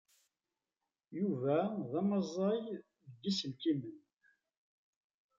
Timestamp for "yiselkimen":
3.21-3.99